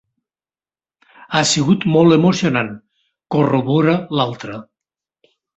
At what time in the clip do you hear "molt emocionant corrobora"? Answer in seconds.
1.97-3.97